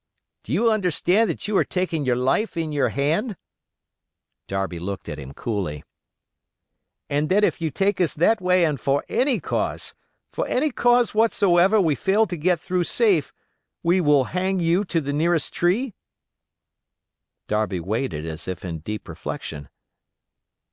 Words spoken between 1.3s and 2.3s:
you are taking your